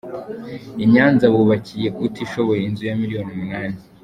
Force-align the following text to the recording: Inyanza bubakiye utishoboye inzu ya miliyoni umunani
Inyanza 0.83 1.25
bubakiye 1.33 1.87
utishoboye 2.05 2.61
inzu 2.63 2.83
ya 2.89 2.95
miliyoni 3.01 3.29
umunani 3.35 3.77